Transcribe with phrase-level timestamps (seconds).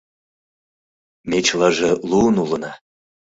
[1.29, 2.71] Ме чылаже луын улына.